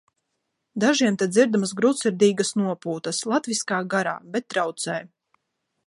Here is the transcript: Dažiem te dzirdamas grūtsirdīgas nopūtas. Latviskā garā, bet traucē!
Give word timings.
Dažiem 0.83 1.17
te 1.23 1.27
dzirdamas 1.35 1.73
grūtsirdīgas 1.81 2.53
nopūtas. 2.63 3.23
Latviskā 3.35 3.83
garā, 3.97 4.19
bet 4.37 4.53
traucē! 4.55 4.99